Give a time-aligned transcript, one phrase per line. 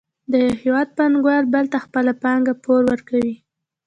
[0.31, 3.35] د یو هېواد پانګوال بل ته خپله پانګه پور ورکوي